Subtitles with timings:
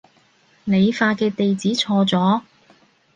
[0.63, 2.41] 你發嘅地址錯咗